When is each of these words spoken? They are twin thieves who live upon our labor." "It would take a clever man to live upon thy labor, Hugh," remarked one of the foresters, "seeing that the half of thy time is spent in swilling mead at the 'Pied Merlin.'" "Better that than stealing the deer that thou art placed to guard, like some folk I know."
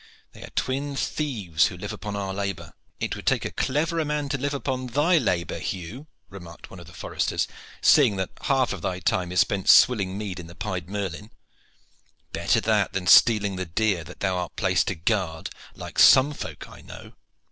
They 0.31 0.41
are 0.41 0.49
twin 0.55 0.95
thieves 0.95 1.67
who 1.67 1.77
live 1.77 1.93
upon 1.93 2.15
our 2.15 2.33
labor." 2.33 2.73
"It 2.99 3.15
would 3.15 3.27
take 3.27 3.45
a 3.45 3.51
clever 3.51 4.03
man 4.03 4.29
to 4.29 4.37
live 4.39 4.55
upon 4.55 4.87
thy 4.87 5.19
labor, 5.19 5.59
Hugh," 5.59 6.07
remarked 6.27 6.71
one 6.71 6.79
of 6.79 6.87
the 6.87 6.91
foresters, 6.93 7.47
"seeing 7.81 8.15
that 8.15 8.35
the 8.35 8.45
half 8.45 8.73
of 8.73 8.81
thy 8.81 8.99
time 8.99 9.31
is 9.31 9.41
spent 9.41 9.65
in 9.65 9.71
swilling 9.71 10.17
mead 10.17 10.39
at 10.39 10.47
the 10.47 10.55
'Pied 10.55 10.89
Merlin.'" 10.89 11.29
"Better 12.33 12.59
that 12.61 12.93
than 12.93 13.05
stealing 13.05 13.57
the 13.57 13.65
deer 13.67 14.03
that 14.03 14.21
thou 14.21 14.37
art 14.37 14.55
placed 14.55 14.87
to 14.87 14.95
guard, 14.95 15.51
like 15.75 15.99
some 15.99 16.33
folk 16.33 16.67
I 16.67 16.81
know." 16.81 17.11